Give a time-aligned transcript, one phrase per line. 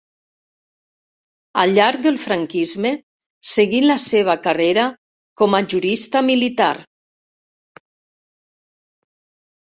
[1.63, 2.91] Al llarg del Franquisme
[3.49, 4.85] seguí la seva carrera
[5.41, 6.71] com a jurista militar.